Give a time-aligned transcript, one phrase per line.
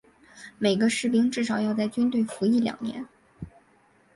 [0.57, 3.05] 每个士兵至少要在军队服役两年。